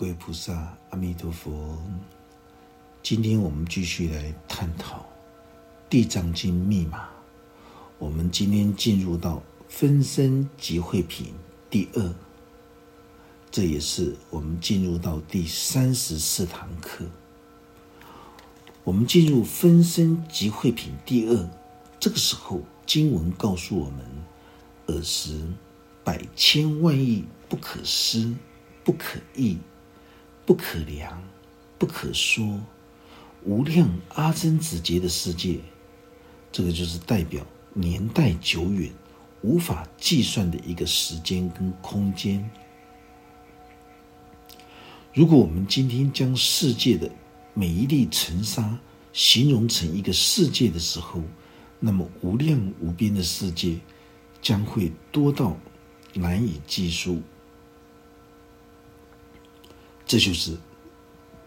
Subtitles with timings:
[0.00, 1.78] 各位菩萨，阿弥陀佛。
[3.02, 4.96] 今天我们继续来探讨
[5.90, 7.10] 《地藏经》密码。
[7.98, 11.34] 我们今天进入到分身集会品
[11.68, 12.14] 第二，
[13.50, 17.04] 这也是我们进入到第三十四堂课。
[18.82, 21.50] 我们进入分身集会品第二，
[21.98, 24.06] 这个时候经文告诉我们：
[24.86, 25.38] 尔时
[26.02, 28.34] 百千万亿不可思、
[28.82, 29.58] 不可议、
[30.50, 31.22] 不可量、
[31.78, 32.60] 不可说。
[33.44, 35.60] 无量阿僧子劫的世界，
[36.50, 38.90] 这个就是代表年代久远、
[39.42, 42.50] 无法计算的一个时间跟空间。
[45.14, 47.08] 如果我们今天将世界的
[47.54, 48.76] 每一粒尘沙
[49.12, 51.22] 形容成一个世界的时候，
[51.78, 53.78] 那么无量无边的世界
[54.42, 55.56] 将会多到
[56.12, 57.22] 难以计数。
[60.10, 60.58] 这就是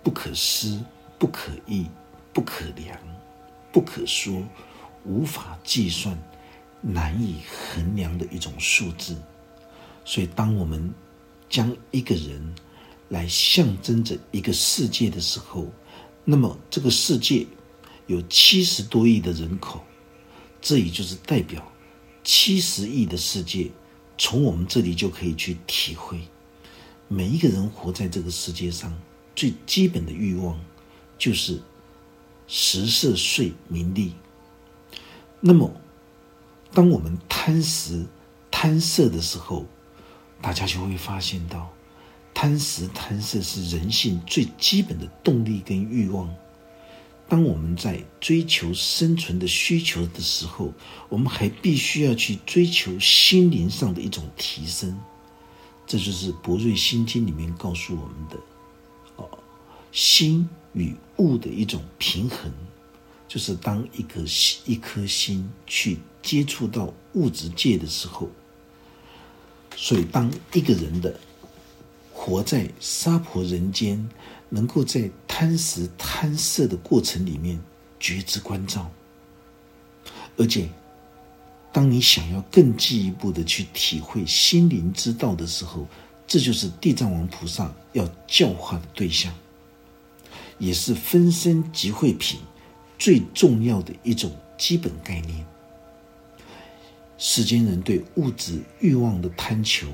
[0.01, 0.79] 不可思。
[1.19, 1.85] 不可议、
[2.33, 2.99] 不可量、
[3.71, 4.43] 不可说、
[5.05, 6.21] 无法计算、
[6.81, 9.15] 难以衡量的一种数字。
[10.03, 10.93] 所以，当我们
[11.49, 12.53] 将一个人
[13.07, 15.71] 来象征着一个世界的时候，
[16.25, 17.47] 那么这个世界
[18.07, 19.81] 有七十多亿的人口，
[20.59, 21.65] 这也就是代表
[22.21, 23.71] 七十亿的世界。
[24.17, 26.19] 从我们这里就可以去体会，
[27.13, 28.93] 每一个人活在这个世界上
[29.35, 30.59] 最基本的欲望。
[31.15, 31.57] 就是
[32.47, 34.13] 食色睡名利。
[35.39, 35.71] 那么，
[36.73, 38.05] 当我们贪食
[38.51, 39.65] 贪色的时候，
[40.41, 41.71] 大家就会发现到，
[42.33, 46.29] 贪食贪色是人性最基本的动力跟欲望。
[47.29, 50.73] 当我们在追求生存的需求的时候，
[51.07, 54.99] 我们还必须要去追求心灵上的一种提升。
[55.93, 58.37] 这就是《博瑞心经》里面告诉我们的：
[59.17, 59.29] 哦，
[59.91, 60.49] 心。
[60.73, 62.51] 与物的一种平衡，
[63.27, 68.27] 就是当一颗心一颗心去接触到物质界的时候，
[69.75, 71.19] 所以当一个人的
[72.11, 74.09] 活在娑婆人间，
[74.49, 77.61] 能够在贪食贪色的过程里面
[77.99, 78.89] 觉知关照，
[80.37, 80.67] 而且
[81.73, 85.85] 当你想要更进一步的去体会心灵之道的时候，
[86.25, 89.33] 这就是地藏王菩萨要教化的对象。
[90.59, 92.39] 也是分身集会品
[92.97, 95.43] 最重要的一种基本概念。
[97.17, 99.87] 世间人对物质欲望的贪求，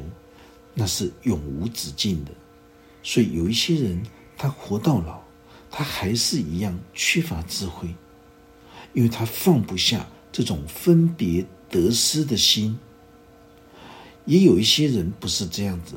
[0.73, 2.31] 那是永无止境的。
[3.01, 4.03] 所以有一些人，
[4.37, 5.21] 他活到老，
[5.71, 7.87] 他还是一样缺乏智慧，
[8.93, 12.77] 因为他放不下这种分别得失的心。
[14.25, 15.95] 也有一些人不是这样子。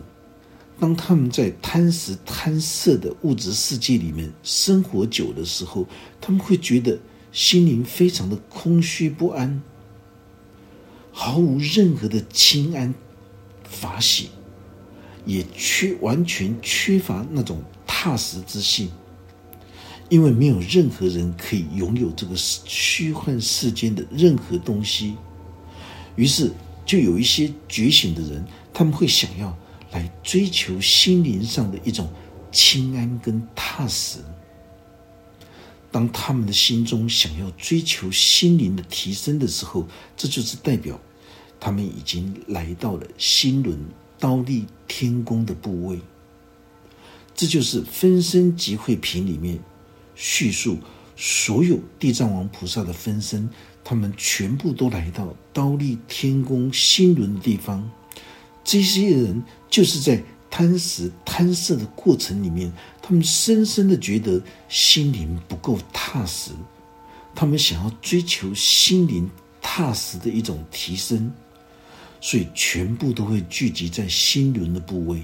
[0.81, 5.87] 当他们在贪食贪色的物质世界里面生活久的时候，
[6.21, 6.99] 他们会觉得
[7.31, 9.63] 心灵非常的空虚不安，
[11.13, 12.93] 毫无任何的清安
[13.63, 14.31] 法喜，
[15.25, 18.91] 也缺完全缺乏那种踏实之性，
[20.09, 25.17] 因为没有任何人可以拥有这个虚幻世间的任何东西，
[26.17, 26.53] 于是
[26.85, 29.57] 就有一些觉醒的人，他们会想要。
[29.93, 32.11] 来追求心灵上的一种
[32.51, 34.21] 清安跟踏实。
[35.91, 39.87] 当他们的心中想要追求心灵的提升的时候，
[40.17, 40.99] 这就是代表
[41.61, 43.79] 他们已经来到了心轮
[44.19, 46.01] 刀立天宫的部位。
[47.35, 49.61] 这就是分身集会品里面
[50.15, 50.79] 叙述
[51.19, 53.51] 所有地藏王菩萨的分身，
[53.85, 57.91] 他们全部都来到刀立天宫心轮的地方。
[58.65, 66.51] 这些人就是在贪食贪色的过程里面，他们深深的觉得心灵不够踏实，
[67.35, 69.29] 他们想要追求心灵
[69.61, 71.33] 踏实的一种提升，
[72.21, 75.23] 所以全部都会聚集在心轮的部位。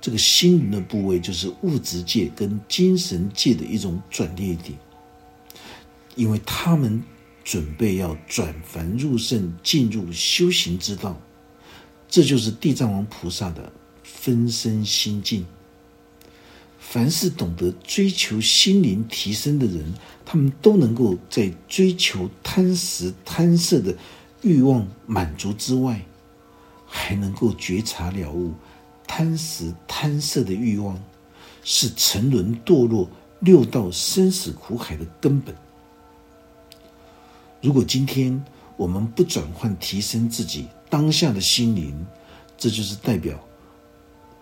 [0.00, 4.78] 这个心轮的部位就是物质界跟精神界的一种转捩点，
[6.14, 7.02] 因为他们
[7.44, 11.20] 准备要转凡入圣，进入修行之道。
[12.08, 13.72] 这就是地藏王菩萨的
[14.02, 15.46] 分身心境。
[16.78, 19.94] 凡是懂得追求心灵提升的人，
[20.24, 23.96] 他们都能够在追求贪食贪色的
[24.42, 26.04] 欲望满足之外，
[26.86, 28.52] 还能够觉察了悟
[29.06, 31.00] 贪食贪色的欲望
[31.62, 33.08] 是沉沦堕落
[33.38, 35.54] 六道生死苦海的根本。
[37.60, 38.42] 如果今天
[38.76, 42.06] 我们不转换提升自己，当下的心灵，
[42.56, 43.38] 这就是代表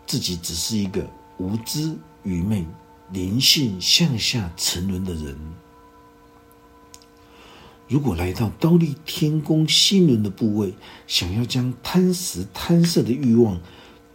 [0.07, 1.05] 自己只是一个
[1.39, 2.65] 无知愚昧、
[3.13, 5.37] 灵性向下沉沦的人。
[7.89, 10.75] 如果来到刀立天宫心轮的部位，
[11.07, 13.59] 想要将贪食贪色的欲望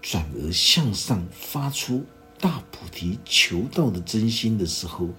[0.02, 2.06] 转而向上发出
[2.40, 5.10] 大菩提求道的真心的时候，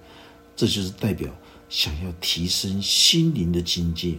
[0.55, 1.29] 这就是代表
[1.69, 4.17] 想要提升心灵的境界。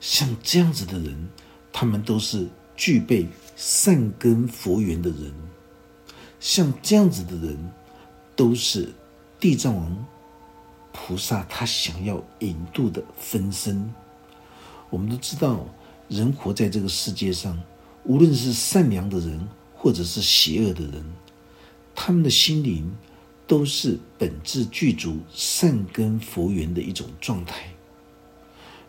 [0.00, 1.28] 像这样子的人，
[1.72, 5.32] 他们都是具备善根佛缘的人。
[6.40, 7.72] 像这样子的人，
[8.34, 8.92] 都是
[9.38, 10.06] 地藏王。
[10.94, 13.90] 菩萨他想要引渡的分身，
[14.90, 15.64] 我们都知道，
[16.08, 17.58] 人活在这个世界上，
[18.04, 21.02] 无论是善良的人，或者是邪恶的人，
[21.94, 22.94] 他们的心灵
[23.46, 27.72] 都是本质具足善根佛缘的一种状态。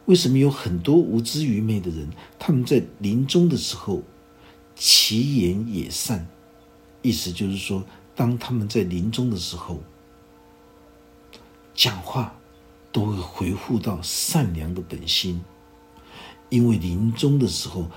[0.05, 4.01] 为什么有很多无知愚昧的人，他们在临终的时候，
[4.75, 6.27] 其言也善？
[7.01, 7.83] 意思就是说，
[8.15, 9.81] 当他们在临终的时候。
[11.75, 12.35] 讲话
[12.91, 15.43] 都会回复到善良的本心，
[16.49, 17.89] 因为临终的时候，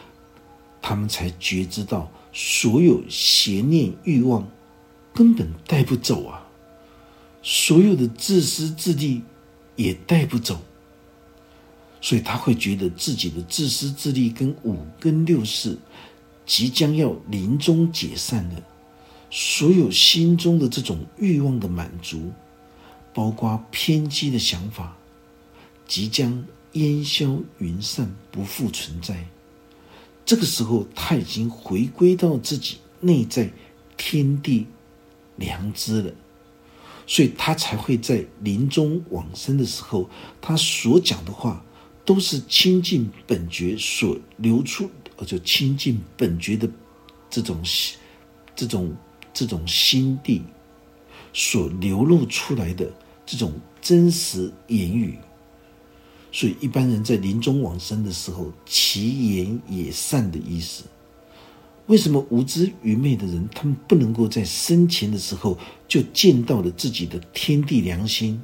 [0.81, 4.49] 他们才觉知到所有邪念欲望
[5.13, 6.46] 根本带不走啊，
[7.49, 9.23] 所有的自私自利
[9.77, 10.61] 也带不走，
[12.01, 15.79] 所以他会觉得自己的自私自利跟五根六识
[16.45, 18.61] 即将要临终解散了，
[19.31, 22.33] 所有心中的这种欲望的满足。
[23.15, 24.97] 包括偏激的想法，
[25.87, 29.25] 即将烟消云散，不复存在。
[30.25, 33.49] 这个时候，他已经回归到自己内在
[33.97, 34.67] 天地
[35.37, 36.13] 良知了，
[37.07, 40.11] 所以他才会在临终往生的时候，
[40.41, 41.65] 他所讲的话
[42.05, 46.69] 都是亲近本觉所流出，呃，就亲近本觉的
[47.31, 47.63] 这种、
[48.55, 48.95] 这种、
[49.33, 50.43] 这种心地
[51.33, 52.91] 所流露出来的。
[53.29, 55.19] 这种真实言语，
[56.31, 60.85] 所以一般人在临终往生的时候，其言也善的意思。
[61.87, 65.57] 为什么无知愚昧的人，他们不能够在生前的时候
[65.87, 68.41] 就见到了自己的天地良心？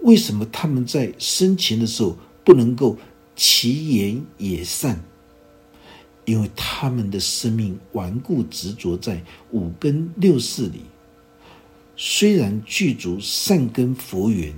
[0.00, 2.96] 为什么他们在生前的时候不能够
[3.36, 4.98] 其言也善？
[6.24, 10.82] 因为他们的生命顽固执着在五根六识里。
[11.96, 14.54] 虽然具足善根佛缘，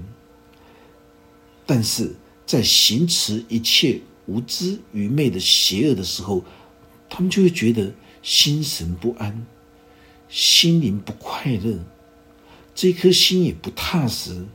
[1.66, 2.14] 但是
[2.46, 6.44] 在行持一切无知愚昧的邪恶的时候，
[7.14, 7.92] 他们就会觉得
[8.22, 9.46] 心神不安，
[10.30, 11.78] 心灵不快乐，
[12.74, 14.46] 这颗心也不踏实。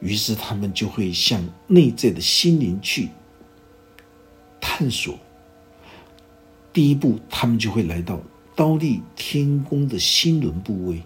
[0.00, 3.10] 于是他们就会向内在的心灵去
[4.58, 5.18] 探索。
[6.72, 8.18] 第一步，他们就会来到
[8.56, 11.02] 刀立天宫的心轮部位。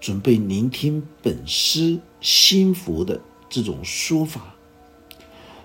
[0.00, 3.18] 准备聆听本师心佛的
[3.48, 4.54] 这种说法。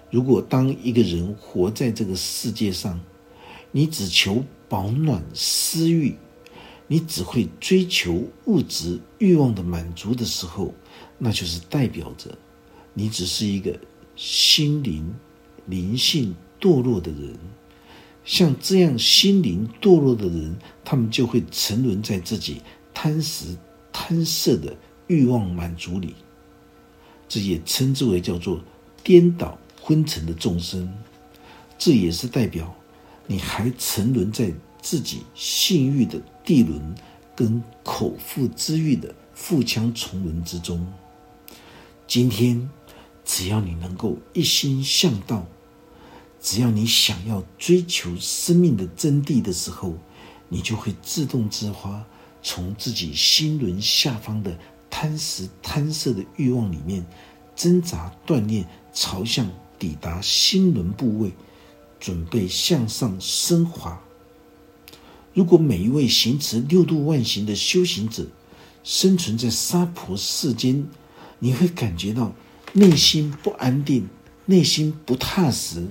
[0.09, 2.97] 如果当一个人活在这个世界上，
[3.75, 6.15] 你只求保暖私欲，
[6.87, 10.73] 你只会追求物质欲望的满足的时候，
[11.17, 12.37] 那就是代表着
[12.93, 13.77] 你只是一个
[14.15, 15.13] 心灵
[15.65, 17.37] 灵性堕落的人。
[18.23, 20.55] 像这样心灵堕落的人，
[20.85, 22.61] 他们就会沉沦在自己
[22.93, 23.57] 贪食。
[23.97, 24.75] 贪色的
[25.07, 26.15] 欲望满足里，
[27.29, 28.61] 这也称之为叫做
[29.01, 30.93] 颠倒昏沉的众生。
[31.77, 32.74] 这也是代表
[33.27, 36.95] 你还沉沦在自己性欲的地轮
[37.35, 40.85] 跟口腹之欲的腹腔重轮之中。
[42.07, 42.69] 今天，
[43.23, 45.45] 只要你能够一心向道，
[46.39, 49.95] 只要你想要追求生命的真谛的时候，
[50.47, 52.05] 你就会自动自发。
[52.47, 54.55] 从自己心轮下方的
[54.87, 57.03] 贪食贪色的欲望里面
[57.55, 58.63] 挣扎锻炼，
[58.93, 61.31] 朝向抵达心轮部位，
[62.05, 63.99] 准备向上升华。
[65.33, 68.27] 如果每一位行持六度万行的修行者
[68.83, 70.85] 生存在娑婆世间，
[71.39, 72.31] 你会感觉到
[72.73, 74.07] 内心不安定，
[74.45, 75.87] 内心不踏实。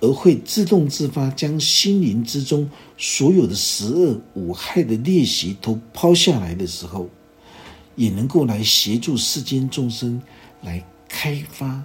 [0.00, 7.10] 而会自动自发将心灵之中所有的十恶五害的练习都抛下来的时候，
[7.96, 10.22] 也能够来协助世间众生
[10.62, 11.84] 来开发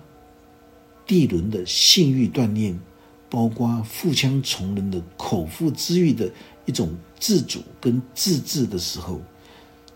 [1.05, 2.79] 地轮的性欲锻炼，
[3.29, 6.31] 包括腹腔虫轮的口腹之欲的
[6.65, 9.21] 一种自主跟自治的时候，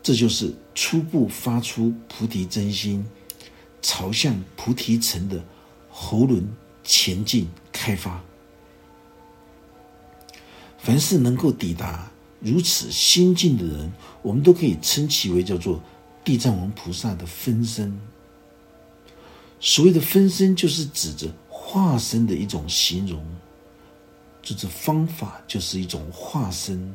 [0.01, 3.05] 这就是初步发出菩提真心，
[3.81, 5.43] 朝向菩提城的
[5.89, 6.47] 喉轮
[6.83, 7.47] 前进。
[7.75, 8.23] 开发，
[10.77, 12.09] 凡是能够抵达
[12.39, 15.81] 如此心境的人，我们都可以称其为叫做
[16.23, 17.99] 地藏王菩萨的分身。
[19.59, 21.27] 所谓的分身，就是指着
[21.73, 23.19] 化身的一种形容。
[24.43, 26.93] 就是方法，就是一种化身，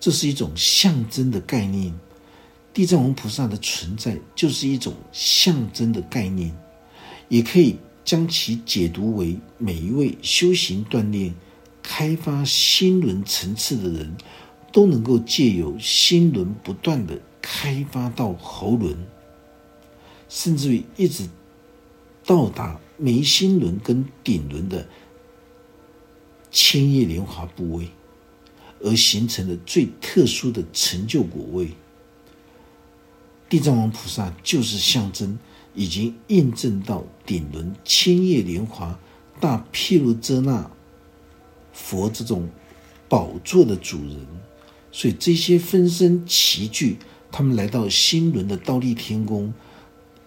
[0.00, 1.94] 这是一种象征的概念。
[2.74, 6.52] 地藏王菩萨的存在，就是一种象征的概念，
[7.28, 11.32] 也可以将其解读为每一位修行锻炼、
[11.82, 14.16] 开发心轮层次的人，
[14.72, 18.96] 都能够借由心轮不断的开发到喉轮，
[20.30, 21.28] 甚至于一直
[22.24, 24.86] 到达眉心轮跟顶轮的。
[26.54, 27.88] 千叶莲华部位，
[28.80, 31.70] 而形成了最特殊的成就果位。
[33.48, 35.38] 地藏王菩萨就是象征，
[35.74, 39.00] 已经印证到顶轮千叶莲华
[39.40, 40.70] 大毗卢遮那
[41.72, 42.46] 佛这种
[43.08, 44.26] 宝座的主人。
[44.90, 46.98] 所以这些分身齐聚，
[47.30, 49.54] 他们来到新轮的倒立天宫，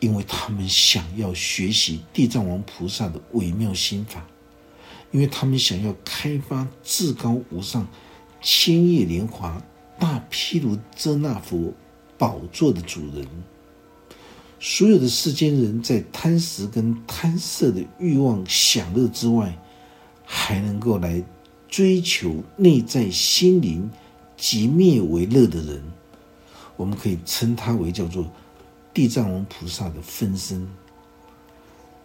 [0.06, 4.24] 因为他们想要学习地藏王菩萨的微妙心法。
[5.12, 7.88] 因为他们想要开发至高无上、
[8.42, 9.62] 千叶莲华
[9.98, 11.74] 大毗卢遮那佛
[12.18, 13.26] 宝座的主人，
[14.60, 19.58] 所有的世间人在贪食跟贪色的欲望享乐之外，
[20.26, 21.24] 还能够来
[21.70, 23.90] 追求内在心灵
[24.36, 25.82] 即灭为乐的人，
[26.76, 28.30] 我们可以称他为叫做
[28.96, 30.68] 地藏王菩萨的分身。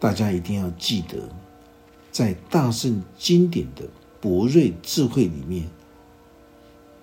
[0.01, 1.17] 大家一定要记得。
[2.11, 3.85] 在大圣经典的
[4.21, 5.69] 博瑞智慧里面，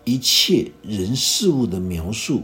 [0.04, 2.44] 一切人事物的描述，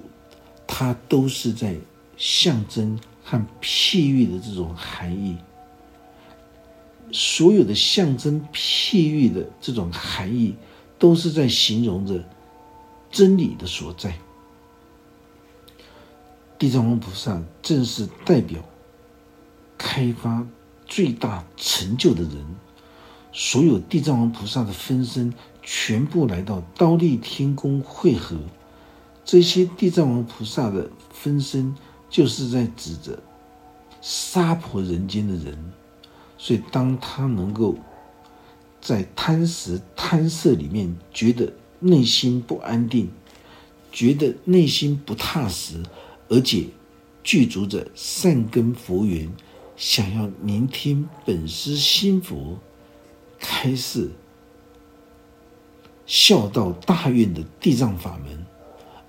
[0.66, 1.76] 它都是在
[2.16, 5.38] 象征和譬喻的这种含义。
[7.12, 10.56] 所有的象征譬喻的这种含义，
[10.98, 12.24] 都是在形容着
[13.12, 14.18] 真理的所在。
[16.58, 18.62] 地藏王菩萨正是代表
[19.78, 20.46] 开发。
[20.86, 22.46] 最大成就的人，
[23.32, 25.34] 所有地藏王菩萨的分身
[25.64, 28.38] 全部来到刀立天宫汇合。
[29.26, 31.74] 这些地藏王菩萨的分身，
[32.12, 33.18] 就是在指着
[34.02, 35.58] 杀婆人间的人。
[36.38, 37.76] 所以，当他能够
[38.80, 43.10] 在贪食贪色里面觉得内心不安定，
[43.92, 45.82] 觉得内心不踏实，
[46.30, 46.66] 而且
[47.24, 49.32] 具足着善根佛缘。
[49.76, 52.60] 想要聆听本师心佛
[53.40, 54.12] 开示
[56.06, 58.46] 孝道大愿的地藏法门，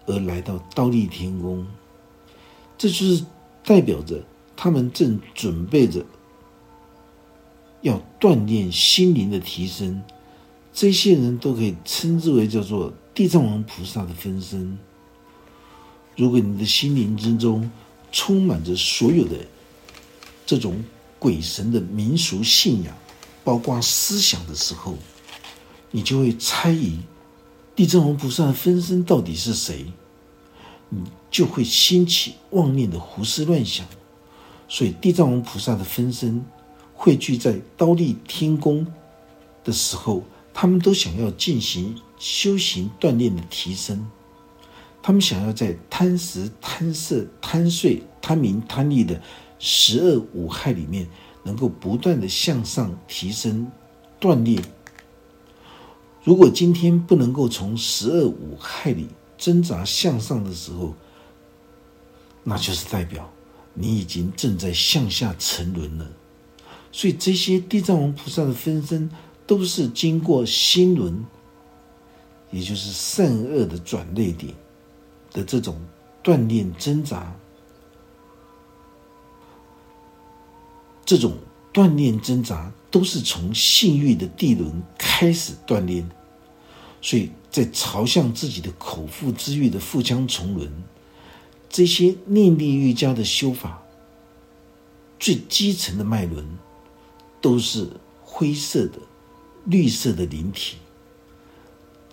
[0.07, 1.67] 而来到刀立天宫，
[2.79, 3.27] 这就是
[3.63, 4.25] 代表着
[4.57, 6.03] 他们正准备着
[7.83, 10.03] 要锻炼心灵的提升。
[10.73, 14.79] 这些人都可以称之为叫做地藏王菩萨的分身。
[16.17, 17.71] 如果你的心灵之中
[18.13, 19.37] 充满着所有的。
[20.47, 20.85] 这种
[21.19, 22.95] 鬼神的民俗信仰，
[23.43, 24.95] 包括思想的时候，
[25.91, 26.99] 你就会猜疑
[27.75, 29.87] 地藏王菩萨的分身到底是谁，
[30.91, 33.87] 你就会兴起妄念的胡思乱想。
[34.69, 36.45] 所以，地藏王菩萨的分身
[36.93, 38.87] 汇聚在刀立天宫
[39.65, 44.07] 的时候，他们都想要进行修行锻炼的提升，
[45.07, 49.21] 他们想要在贪食、贪色、贪睡、贪名、贪利的。
[49.59, 51.07] 十二五害里面，
[51.43, 53.71] 能够不断的向上提升、
[54.19, 54.63] 锻炼。
[56.23, 60.95] 如果今天不能够从十二五害里挣扎向上的时候，
[62.43, 63.31] 那就是代表
[63.75, 66.11] 你已经正在向下沉沦了。
[66.91, 69.11] 所以这些地藏王菩萨的分身，
[69.47, 71.23] 都是经过心轮，
[72.51, 74.55] 也就是善恶的转捩点
[75.35, 75.79] 的这种
[76.23, 77.37] 锻炼挣扎。
[81.05, 81.37] 这种
[81.71, 86.09] 锻炼挣扎都是从性欲的地轮开始锻炼，
[87.03, 90.73] 所以在朝向自己的口腹之欲的腹腔重轮，
[91.69, 93.83] 这些念力瑜伽的修法，
[95.21, 96.47] 最基层的脉轮
[97.43, 97.87] 都是
[98.23, 98.99] 灰色的、
[99.67, 100.79] 绿色的灵体。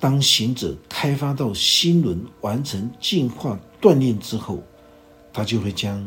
[0.02, 4.62] 当行者开发到心轮完成进化锻炼之后，
[5.32, 6.06] 他就会将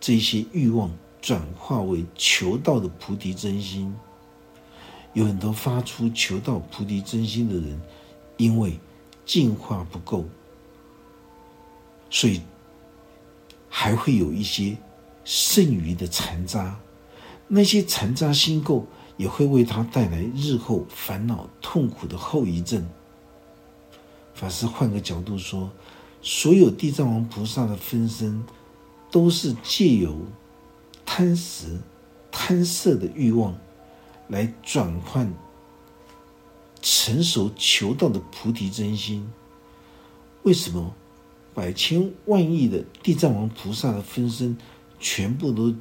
[0.00, 0.90] 这些欲望。
[1.20, 3.92] 转化为求道的菩提真心，
[5.14, 7.78] 有很多发出求道菩提真心的人，
[8.36, 8.78] 因为
[9.26, 10.24] 进化不够，
[12.08, 12.40] 所以
[13.68, 14.76] 还会有一些
[15.24, 16.78] 剩余的残渣。
[17.48, 18.84] 那些残渣心垢
[19.16, 22.88] 也会为他带来日后烦恼痛苦的后遗症。
[24.38, 25.68] 法师换个角度说，
[26.22, 28.44] 所有地藏王菩萨的分身
[29.10, 30.16] 都是借由
[31.04, 31.80] 贪食、
[32.30, 33.58] 贪色的欲望
[34.28, 35.34] 来转换
[36.80, 39.28] 成熟求道的菩提真心。
[40.44, 40.94] 为什么
[41.52, 44.56] 百千万亿的地藏王菩萨的分身
[45.00, 45.74] 全部都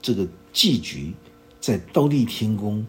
[0.00, 1.12] 这个寄居
[1.60, 2.86] 在刀立天宫？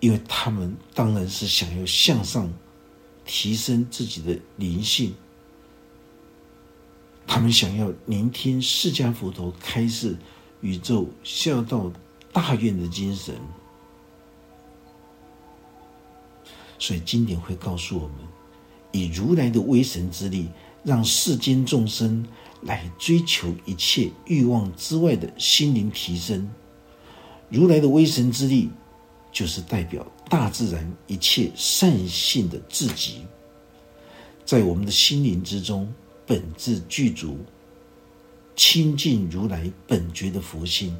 [0.00, 2.50] 因为他们当然是想要向上
[3.24, 5.14] 提升自己的灵性。
[7.26, 10.16] 他们想要聆听释迦佛陀开示
[10.60, 11.90] 宇宙孝道
[12.32, 13.34] 大愿的精神，
[16.78, 18.16] 所以经典会告诉我们：
[18.92, 20.48] 以如来的威神之力，
[20.82, 22.26] 让世间众生
[22.62, 26.50] 来追求一切欲望之外的心灵提升。
[27.48, 28.70] 如来的威神之力，
[29.32, 33.24] 就是代表大自然一切善性的自极，
[34.44, 35.92] 在我们的心灵之中。
[36.26, 37.36] 本质具足，
[38.56, 40.96] 亲近如来本觉的佛性。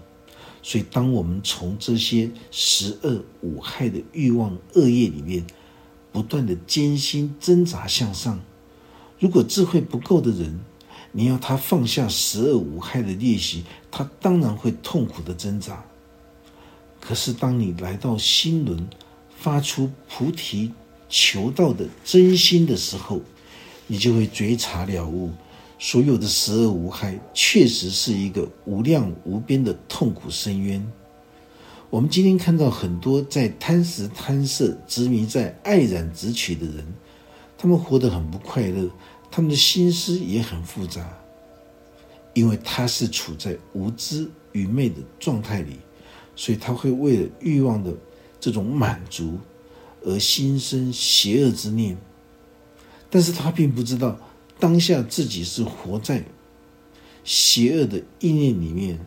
[0.63, 5.43] 所以，当我们从这些十恶五害的欲望恶业里面
[6.13, 8.39] 不断的艰辛挣扎向上，
[9.19, 10.61] 如果智慧不够的人，
[11.11, 15.83] 你要他放下十恶五害的练习，他当然会痛苦的挣扎。
[17.01, 18.87] 可是，当你来到心轮，
[19.45, 20.73] 发出菩提
[21.07, 23.21] 求道的真心的时候，
[23.87, 25.31] 你就会觉察了悟，
[25.79, 30.83] 所有的十恶无害，确实是一个无量无边的痛苦深渊。
[31.91, 36.83] 我们今天看到很多在贪食贪色、执迷在爱染执取的人，
[37.59, 38.89] 他们活得很不快乐，
[39.31, 41.07] 他们的心思也很复杂，
[42.33, 45.77] 因为他是处在无知愚昧的状态里，
[46.35, 47.95] 所以他会为了欲望的
[48.45, 49.39] 这种满足
[50.03, 51.97] 而心生邪恶之念。
[53.09, 54.19] 但是他并不知道，
[54.61, 56.23] 当下自己是活在
[57.25, 59.01] 邪恶的意念里面，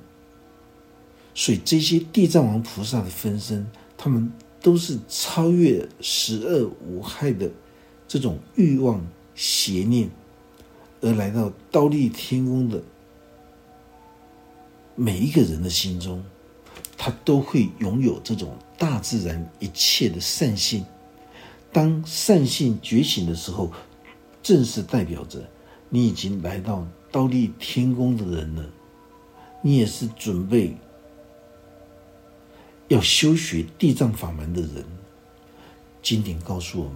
[1.35, 7.47] 所以这些地藏王菩萨的分身，他们都是超越十恶无害的
[8.07, 10.09] 这种欲望邪念，
[11.01, 12.81] 而来到刀立天宫的
[14.95, 16.25] 每一个人的心中，
[16.97, 20.85] 他都会拥有这种大自然一切的善性。
[21.73, 23.71] 当善性觉醒的时候。
[24.43, 25.45] 正是代表着
[25.89, 28.63] 你已经来到倒立天宫的人了，
[29.61, 30.73] 你也是准备
[32.87, 34.85] 要修学地藏法门的人。
[36.01, 36.95] 经典告诉我们，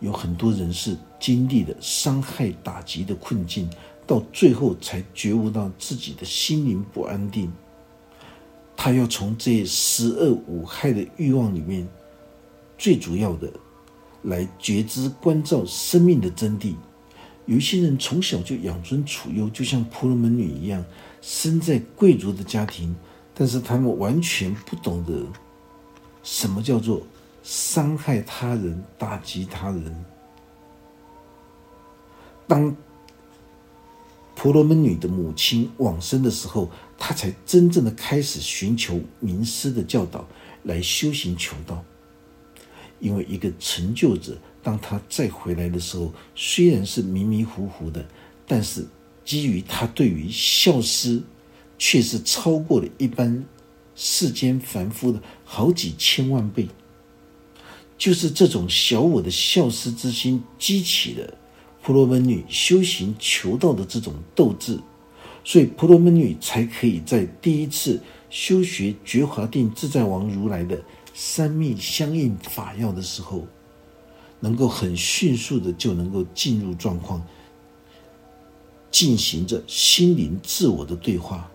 [0.00, 3.70] 有很多人是经历了伤害打击的困境，
[4.06, 7.50] 到最后才觉悟到自己的心灵不安定。
[8.82, 11.86] 他要从这十恶五害的欲望里面，
[12.78, 13.52] 最主要的。
[14.22, 16.74] 来觉知关照生命的真谛。
[17.44, 20.82] 有一些人从小就养尊处优，就像婆罗门女一样，
[21.20, 22.96] 生在贵族的家庭，
[23.34, 25.26] 但是他们完全不懂得
[26.22, 27.02] 什么叫做
[27.42, 30.04] 伤害他人、打击他人。
[32.46, 32.74] 当
[34.42, 40.26] 婆罗门女的母亲往生的时候，她才真正的开始寻求名师的教导，
[40.62, 41.84] 来修行求道。
[43.00, 48.08] 因为一个成就者，当他再回来的时候，虽然是迷迷糊糊的，
[48.46, 48.86] 但是
[49.26, 51.22] 基于他对于孝思，
[51.78, 53.44] 却是超过了一般
[53.94, 56.66] 世间凡夫的好几千万倍。
[57.98, 61.34] 就是这种小我的孝思之心，激起了
[61.82, 64.78] 婆罗门女修行求道的这种斗志，
[65.44, 70.80] 所以婆罗门女才可以在第一次修学觉华定自在王如来的。
[71.12, 73.46] 三密相应法要的时候，
[74.38, 77.26] 能够很迅速的就能够进入状况，
[78.90, 81.50] 进行着心灵自我的对话。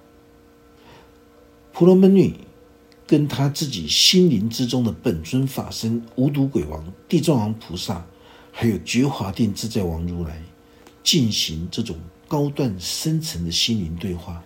[1.71, 2.35] 婆罗门女
[3.07, 8.05] 跟她自己心灵之中的本尊法身无毒鬼王、地藏王菩萨，
[8.57, 10.41] 还有觉华定自在王如来，
[11.03, 14.41] 进行这种高段深层的心灵对话。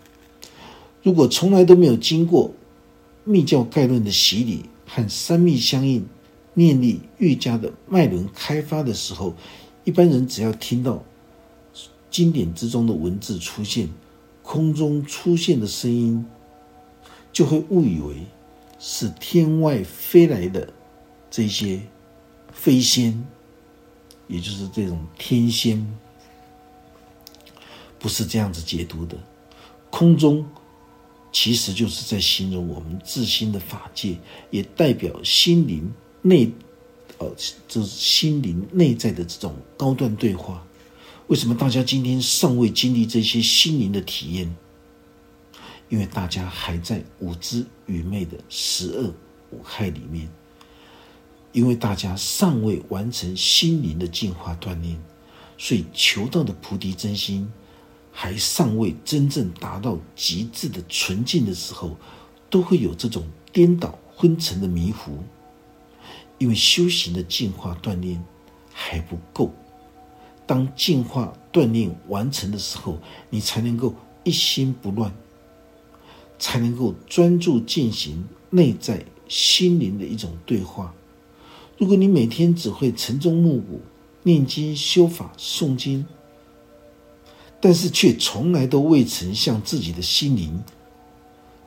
[1.04, 2.52] 如果从来都没有经过
[3.24, 6.04] 密教概论的洗礼，和三密相应、
[6.56, 9.36] 念力愈加的脉轮开发的时候，
[9.84, 11.04] 一般人只要听到
[12.10, 13.88] 经典之中的文字出现，
[14.42, 16.26] 空中出现的声音，
[17.32, 18.16] 就会误以为
[18.80, 20.74] 是天外飞来的
[21.30, 21.80] 这些
[22.52, 23.24] 飞仙，
[24.30, 25.86] 也就是这种天仙，
[28.00, 29.18] 不是这样子解读的，
[29.90, 30.48] 空中。
[31.32, 34.18] 其实就是在形容我们自心的法界，
[34.50, 36.52] 也代表心灵内，
[37.20, 37.32] 呃，
[37.68, 40.66] 就是心灵内在的这种高段对话。
[41.28, 44.56] 为什么大家今天尚未经历这些心灵的体验？
[45.88, 49.14] 因为大家还在无知愚昧的十恶
[49.52, 50.28] 五害里面，
[51.52, 54.98] 因为大家尚未完成心灵的进化锻炼，
[55.58, 57.52] 所以求道的菩提真心
[58.12, 61.98] 还尚未真正达到极致的纯净的时候，
[62.50, 65.18] 都会有这种颠倒昏沉的迷糊。
[66.38, 68.24] 因为修行的进化锻炼
[68.72, 69.54] 还不够，
[70.46, 72.98] 当进化锻炼完成的时候，
[73.30, 75.14] 你才能够一心不乱。
[76.42, 80.94] 才能够专注进行内在心灵的一种对话。
[81.80, 83.80] 如果你每天只会晨钟暮鼓、
[84.24, 86.06] 念经修法、诵经，
[87.62, 90.62] 但是却从来都未曾向自己的心灵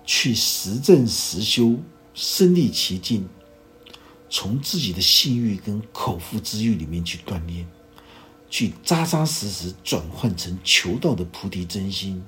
[0.05, 1.75] 去实证实修、
[2.13, 3.27] 身历其境，
[4.29, 7.67] 从自己的性欲跟口腹之欲里面去锻炼，
[8.51, 12.23] 去扎扎实实转换成求道的菩提真心。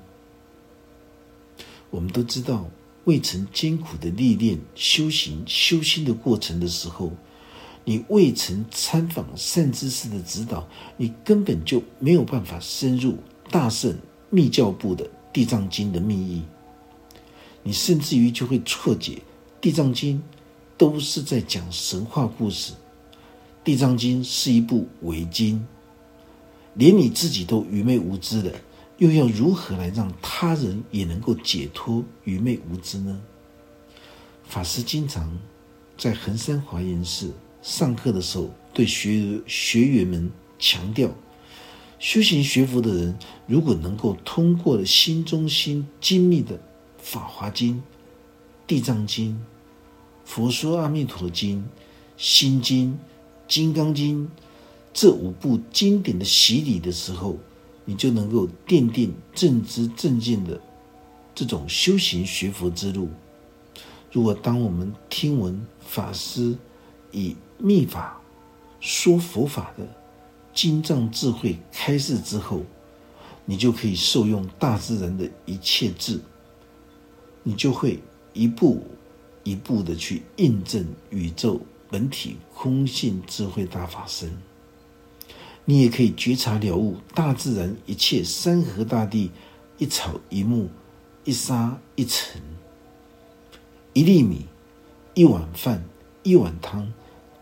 [1.91, 2.67] 我们都知道，
[3.03, 7.11] 未曾艰苦的历练、修行、修心的过程的时候，
[7.85, 10.67] 你未曾参访善知识的指导，
[10.97, 13.17] 你根本就没有办法深入
[13.49, 13.95] 大圣
[14.29, 16.43] 密教部的《地藏经》的密意。
[17.63, 19.13] 你甚至于就会错解
[19.61, 20.17] 《地藏经》
[20.77, 22.73] 都是在讲神话故事，
[23.63, 25.65] 《地藏经》是一部伪经，
[26.73, 28.51] 连你自己都愚昧无知的。
[28.97, 33.21] 又要如何来让他人也能够解脱愚昧无知呢？
[34.43, 35.37] 法师经常
[35.97, 37.33] 在衡山华严寺
[37.65, 41.09] 上课的时候，对学学员们强调：
[41.97, 46.55] 修行学佛的人，如果能够通过了心中心精密的
[46.99, 47.73] 《法华经》
[48.67, 49.31] 《地藏经》
[50.25, 51.57] 《佛说阿弥陀经》
[52.17, 52.91] 《心经》
[53.47, 54.27] 《金刚经》
[54.93, 57.35] 这五部经典的洗礼的时候，
[57.83, 60.61] 你就能够奠定正知正见的
[61.33, 63.09] 这种修行学佛之路。
[64.11, 66.55] 如果当我们听闻法师
[67.11, 68.19] 以密法
[68.79, 69.87] 说佛法的
[70.53, 72.61] 经藏智慧开示之后，
[73.45, 76.19] 你就可以受用大自然的一切智，
[77.43, 77.99] 你就会
[78.33, 78.85] 一步
[79.43, 84.31] 一步的去印证宇宙本体空性智慧大法身。
[85.65, 89.31] 你也可以觉察了悟大自然一切山河大地，
[89.77, 90.69] 一草一木，
[91.23, 92.39] 一沙一尘，
[93.93, 94.45] 一粒米，
[95.15, 95.83] 一碗饭，
[96.21, 96.93] 一碗汤，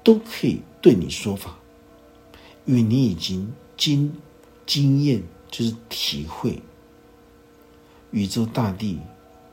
[0.03, 1.57] 都可以对你说法，
[2.65, 4.13] 因为你已经经
[4.65, 6.61] 经验，就是体会
[8.11, 8.99] 宇宙大地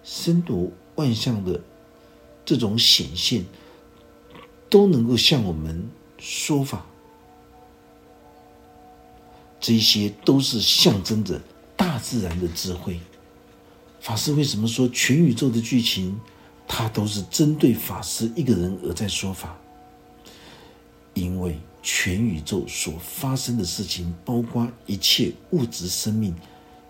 [0.03, 1.61] 深度万象的
[2.45, 3.45] 这种显现，
[4.69, 6.85] 都能够向我们说法。
[9.61, 11.39] 这些都是象征着
[11.77, 12.99] 大自然的智慧。
[14.01, 16.19] 法师为什么说全宇宙的剧情，
[16.67, 19.60] 它都是针对法师一个人而在说法？
[21.15, 26.35] 因为全宇宙所发生的事情，包括一切物质生命、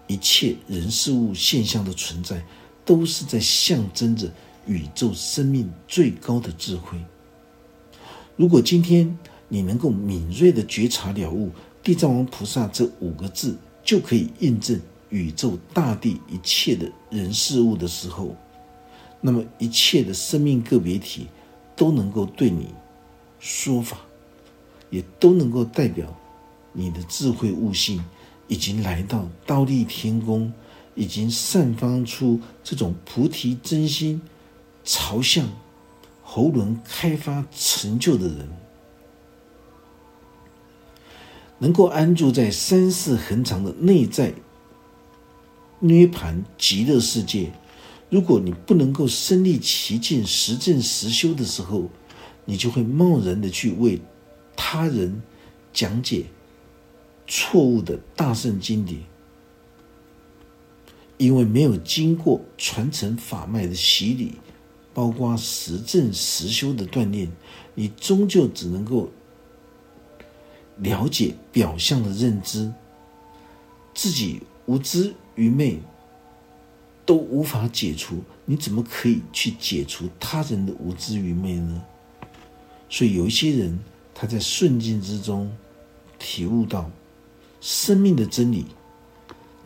[0.07, 2.45] 一切人事物现象的存在，
[2.85, 4.31] 都是在象征着
[4.67, 6.99] 宇宙生命最高的智慧。
[8.37, 11.51] 如果今天你能够敏锐的觉察了悟。
[11.83, 14.79] 地藏王菩萨这五个字就可以印证
[15.09, 18.37] 宇宙大地一切的人事物的时候，
[19.23, 21.27] 那么一切的生命个别体
[21.75, 22.67] 都能够对你
[23.39, 23.97] 说法，
[24.91, 26.15] 也都能够代表
[26.73, 28.05] 你的智慧悟性
[28.49, 30.53] 已经来到道立天宫，
[30.95, 34.21] 已经散发出这种菩提真心，
[34.85, 35.49] 朝向
[36.23, 38.49] 喉轮开发成就的人。
[41.59, 44.33] 能够安住在三世恒常的内在
[45.79, 47.53] 涅盘极乐世界，
[48.09, 51.89] 如果你不能够身历其境、实证实修的时候，
[52.45, 54.01] 你就会贸然的去为
[54.63, 55.23] 他人
[55.73, 56.27] 讲解
[57.27, 59.01] 错误的大圣经典，
[61.17, 64.35] 因为没有经过传承法脉的洗礼，
[64.93, 67.33] 包括实证实修的锻炼，
[67.75, 69.11] 你终究只能够。
[70.77, 72.71] 了解表象的认知，
[73.95, 75.79] 自己无知愚昧
[77.05, 81.83] 都无法解除，你怎么可以去解除他人的无知愚昧呢？
[82.89, 83.79] 所以有一些人
[84.21, 85.51] 他在顺境之中
[86.19, 86.91] 体悟到
[87.63, 88.67] 生命的真理，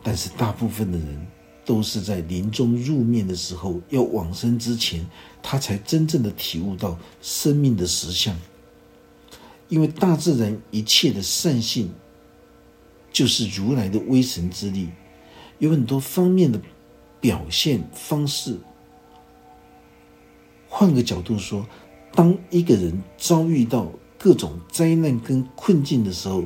[0.01, 1.27] 但是大部分的人
[1.65, 5.05] 都是在临终入灭的时候要往生之前，
[5.43, 8.33] 他才真正的体悟到生命的实相。
[9.67, 11.93] 因为大自然一切的善性
[13.11, 14.87] 就是如来的威神之力，
[15.59, 16.57] 有很多方面的
[17.19, 18.57] 表现方式。
[20.69, 21.67] 换个角度说，
[22.13, 23.91] 当一个人遭遇到
[24.25, 26.43] 各种灾难跟困境的时候，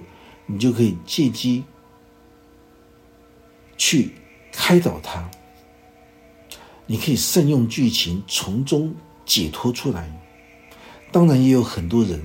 [0.47, 1.63] 你就可以借机
[3.77, 4.11] 去
[4.51, 5.31] 开导他。
[6.87, 8.93] 你可以善用剧情，从中
[9.25, 10.11] 解脱出来。
[11.09, 12.21] 当然，也有很多人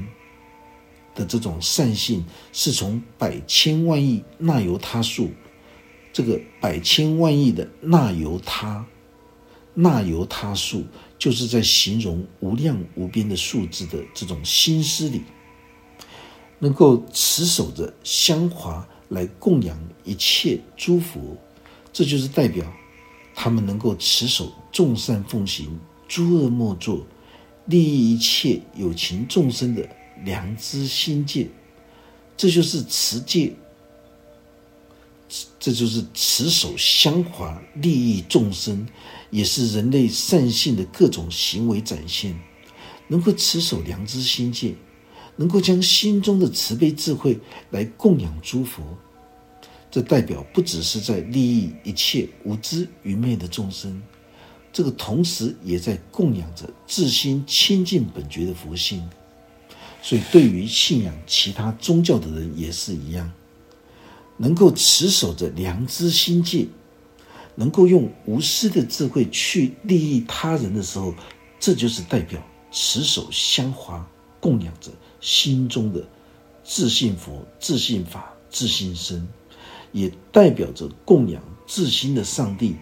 [1.14, 5.30] 的这种善性，是从百千万亿那由他数，
[6.12, 8.84] 这个百千万亿的那由他，
[9.72, 10.84] 那由他数。
[11.16, 15.22] 就是在形容无量无边的数字的这种心思里，
[16.64, 21.37] 能够持守着香华来供养一切诸佛，
[21.92, 22.64] 这就是代表
[23.35, 27.05] 他们能够持守众善奉行、诸恶莫作、
[27.66, 29.87] 利益一切有情众生的
[30.24, 31.50] 良知心界，
[32.35, 33.53] 这就是持戒，
[35.61, 38.88] 这就是持守香华利益众生。
[39.29, 42.35] 也是人类善性的各种行为展现，
[43.09, 44.74] 能够持守良知心界，
[45.36, 47.38] 能够将心中的慈悲智慧
[47.70, 48.82] 来供养诸佛，
[49.90, 54.02] 这代表不只是在利益一切无知愚昧的众生，
[54.72, 59.08] 这个同时也在供养着自心清净本觉的佛性。
[60.02, 63.32] 所以，对于信仰其他宗教的人也是一样，
[64.36, 66.66] 能够持守着良知心界。
[67.56, 71.14] 能够用无私的智慧去利益他人的时候，
[71.60, 72.42] 这就是代表
[72.72, 74.04] 持守香华，
[74.40, 74.90] 供养着
[75.24, 76.04] 心中的
[76.62, 79.26] 自信佛、自信法、自信身，
[79.90, 82.76] 也代表着供养自心的上帝，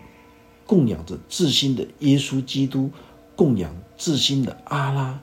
[0.66, 2.90] 供养着自心的耶稣基督，
[3.37, 5.20] 供养自心的阿拉，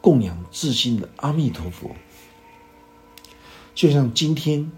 [0.00, 1.90] 供养自心的阿弥陀佛。
[3.74, 4.72] 就像今天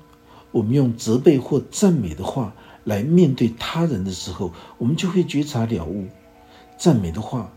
[0.50, 2.52] 我们用责备或赞美的话。
[2.84, 6.06] 来面对他人的时候，我们就会觉察了悟。
[6.76, 7.50] 赞美的话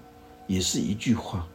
[0.48, 1.46] 也是一句话，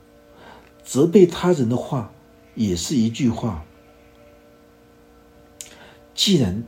[0.85, 2.13] 责备他人的话
[2.55, 3.65] 也是一句话。
[6.15, 6.63] 既然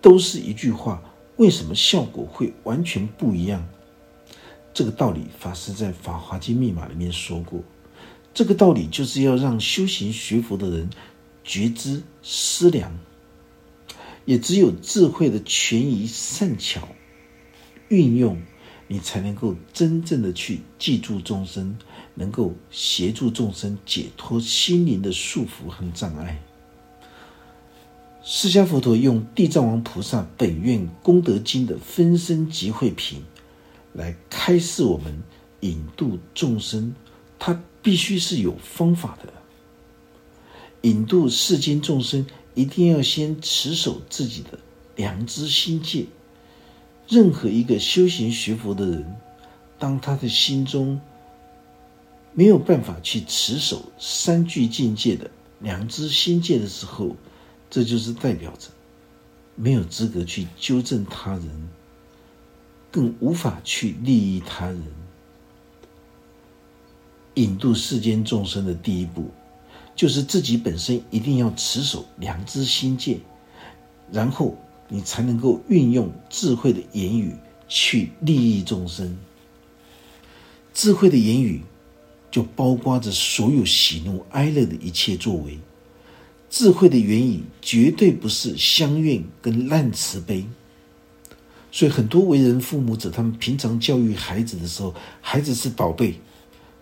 [0.00, 1.02] 都是一句话，
[1.36, 3.66] 为什么效果会完全不一样？
[4.74, 7.62] 这个道理，法师在《法华经密码》里面说过。
[8.34, 10.90] 这个道理就是要让修行学佛的人
[11.42, 12.96] 觉知思量。
[14.24, 16.86] 也只有智慧的权宜善巧
[17.88, 18.42] 运用，
[18.86, 21.78] 你才能够真正的去记住众生，
[22.18, 26.42] 能够协助众生解脱心灵的束缚和障碍。
[28.22, 33.22] 释迦佛陀用地藏王菩萨本愿功德经的分身集会品
[33.94, 35.22] 来开示我们
[35.60, 36.94] 引渡众生，
[37.38, 39.32] 他必须是有方法的，
[40.82, 42.26] 引渡世间众生。
[42.54, 44.58] 一定要先持守自己的
[44.96, 46.06] 良知心界。
[47.08, 49.16] 任何一个修行学佛的人，
[49.78, 51.00] 当他的心中
[52.38, 57.16] 没有办法去持守三具境界的良知心界的时候，
[57.68, 58.68] 这就是代表着
[59.56, 61.68] 没有资格去纠正他人，
[62.92, 64.80] 更无法去利益他人。
[67.34, 69.28] 引渡世间众生的第一步。
[69.96, 73.18] 就是自己本身一定要持守良知心界，
[74.12, 77.34] 然后你才能够运用智慧的言语
[77.66, 79.18] 去利益众生。
[80.72, 81.62] 智慧的言语
[82.30, 85.58] 就包括着所有喜怒哀乐的一切作为。
[86.50, 90.46] 智慧的言语绝对不是相怨跟烂慈悲。
[91.70, 96.18] 所以很多为人父母者，他们平常教育孩子的时候，孩子是宝贝，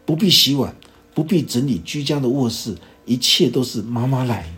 [0.05, 0.75] 不必洗碗，
[1.13, 2.77] 不必整理居家的卧室。
[3.05, 4.53] 一切都是妈妈来，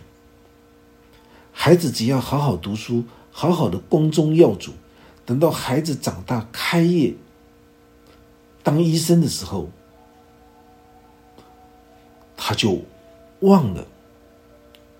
[1.51, 4.71] 孩子只要好好读书，好好的光宗耀祖。
[5.25, 7.13] 等到孩子长大开业
[8.63, 9.69] 当医生的时候，
[12.41, 12.81] 他就
[13.41, 13.85] 忘了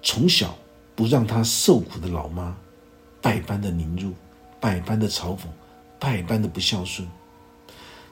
[0.04, 0.58] 从小
[0.93, 2.54] 不让他受苦的老妈，
[3.21, 4.13] 百般的凌辱，
[4.60, 5.43] 百般的嘲讽，
[5.97, 7.08] 百般的不孝顺。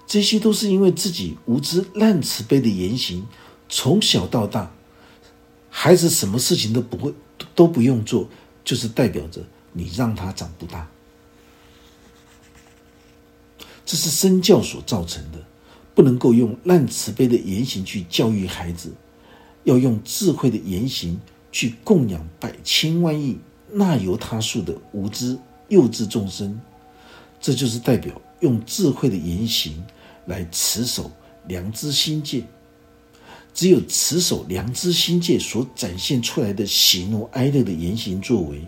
[0.07, 3.27] 这些都是因为自己无知烂慈悲的言行，
[3.67, 4.71] 从小到大。
[5.69, 7.13] 孩子什么事情都不会，
[7.53, 8.29] 都不用做，
[8.63, 9.41] 就是代表着
[9.73, 10.87] 你让他长不大。
[13.85, 15.39] 这是身教所造成的，
[15.93, 18.93] 不能够用烂慈悲的言行去教育孩子，
[19.67, 21.19] 要用智慧的言行
[21.51, 23.37] 去供养百千万亿
[23.69, 26.57] 那由他数的无知幼稚众生。
[27.41, 29.85] 这就是代表用智慧的言行
[30.25, 31.11] 来持守
[31.47, 32.43] 良知心界。
[33.53, 38.65] 只有持守良知心界所展现出来的喜怒哀乐的言行作为，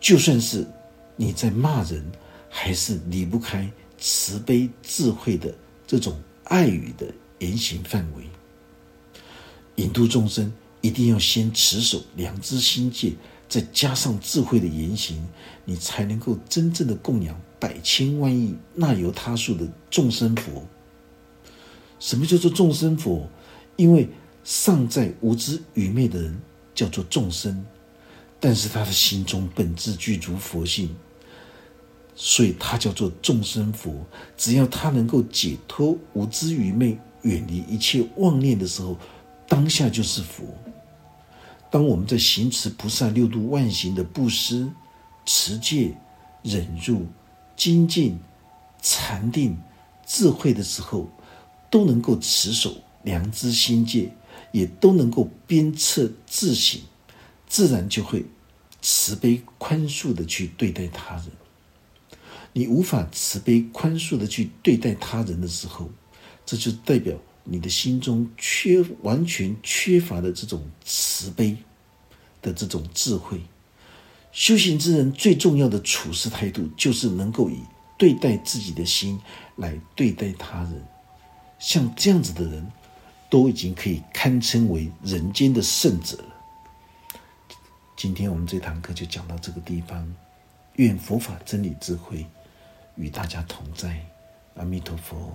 [0.00, 0.66] 就算是
[1.14, 2.04] 你在骂人，
[2.48, 5.54] 还是离不开慈悲智慧的
[5.86, 7.06] 这种爱语的
[7.38, 8.24] 言行范围。
[9.76, 13.12] 引渡众生，一定要先持守良知心戒，
[13.48, 15.22] 再加上智慧的言行，
[15.64, 20.64] 你才能够真正的供养百千万亿那由他数的众生佛。
[21.98, 23.28] 什么叫做众生佛？
[23.76, 24.08] 因为
[24.44, 26.40] 尚在无知愚昧的人
[26.74, 27.64] 叫做众生，
[28.40, 30.94] 但是他的心中本质具足佛性，
[32.14, 34.06] 所以他叫做众生佛。
[34.36, 38.96] 只要他能够解脱无知愚昧，远离一切妄念的时候，
[39.48, 40.44] 当下就是佛。
[41.70, 44.70] 当我们在行持菩萨六度万行的布施、
[45.24, 45.94] 持戒、
[46.42, 47.06] 忍辱、
[47.56, 48.18] 精进、
[48.80, 49.58] 禅定、
[50.06, 51.08] 智慧的时候，
[51.70, 54.12] 都能够持守良知心戒，
[54.52, 56.80] 也都能够鞭策自省，
[57.48, 58.24] 自然就会
[58.80, 61.26] 慈悲宽恕的去对待他人。
[62.52, 65.90] 你无法慈悲宽恕的去对待他人的时候，
[66.46, 67.14] 这就代表
[67.48, 71.56] 你的心中缺完全缺乏的这种慈悲
[72.42, 73.40] 的这种智慧。
[74.32, 77.62] 修行之人最重要的处事态度，就是能够以
[77.96, 79.18] 对待自己的心
[79.56, 80.84] 来对待他人。
[81.58, 82.66] 像这样子的人，
[83.30, 86.34] 都已经可以堪称为人间的圣者了。
[87.96, 90.14] 今天我们这堂课就讲到这个地方，
[90.74, 92.26] 愿佛法真理智慧
[92.96, 94.04] 与大家同在，
[94.56, 95.32] 阿弥陀佛。